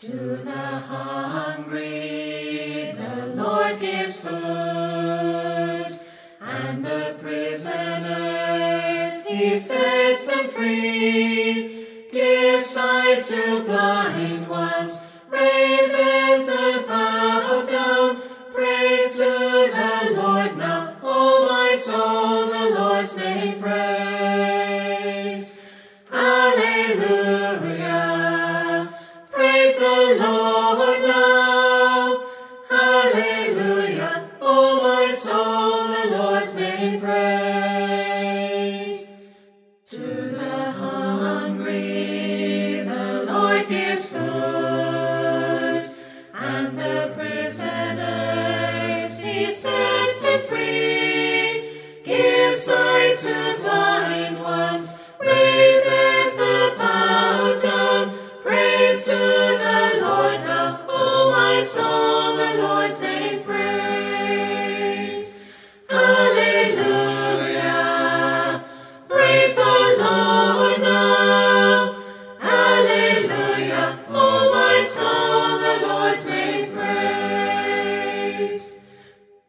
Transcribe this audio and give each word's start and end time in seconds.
To 0.00 0.12
the 0.12 0.52
hungry 0.52 1.74
the 2.96 3.32
Lord 3.34 3.80
gives 3.80 4.20
food, 4.20 5.90
and 6.40 6.84
the 6.84 7.16
prisoners 7.20 7.66
he 9.26 9.58
sets 9.58 10.26
them 10.28 10.46
free. 10.46 11.84
Gives 12.12 12.66
sight 12.66 13.24
to 13.24 13.64
blind 13.64 14.46
ones, 14.46 14.77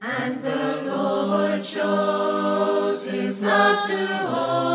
And 0.01 0.41
the 0.41 0.83
Lord 0.85 1.63
shows 1.63 3.05
his 3.05 3.41
love 3.41 3.85
to 3.89 4.27
all. 4.29 4.68